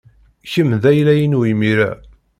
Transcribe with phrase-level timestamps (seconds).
[0.51, 1.91] Kemm d ayla-inu imir-a.